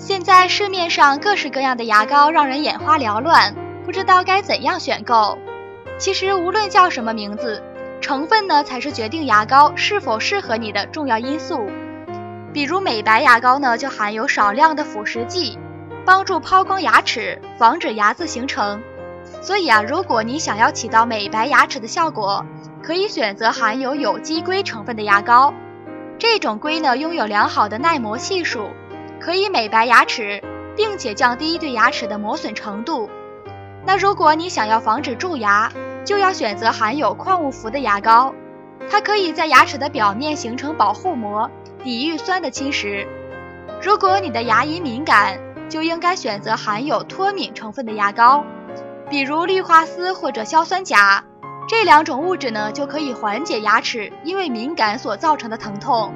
[0.00, 5.36] 现在市面上各式各样的牙膏让人眼花缭乱，不知道该怎样选购。
[5.98, 7.62] 其实无论叫什么名字，
[8.00, 11.66] 成分呢才是决定牙膏是否适合你的重要因素。
[12.50, 15.58] 比如美白牙膏呢，就含有少量的腐蚀剂，
[16.06, 18.82] 帮助抛光牙齿，防止牙渍形成。
[19.42, 22.42] 所以啊，如果你想要起到美白牙齿的效果，
[22.82, 25.52] 可以选择含有有机硅成分的牙膏。
[26.18, 28.70] 这种硅呢，拥有良好的耐磨系数，
[29.20, 30.42] 可以美白牙齿，
[30.74, 33.08] 并且降低对牙齿的磨损程度。
[33.86, 35.70] 那如果你想要防止蛀牙，
[36.04, 38.34] 就要选择含有矿物氟的牙膏，
[38.90, 41.50] 它可以在牙齿的表面形成保护膜。
[41.82, 43.06] 抵御酸的侵蚀。
[43.82, 48.44] 如果你的牙龈敏感，就应该选择含有脱敏成分的牙膏，
[49.08, 51.24] 比如氯化锶或者硝酸钾。
[51.66, 56.12] 这两种物质呢，就可以缓解牙齿因为敏感所造成的疼痛。